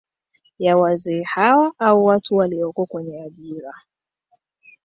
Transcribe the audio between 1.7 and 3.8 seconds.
au watu waliko kwenye ajira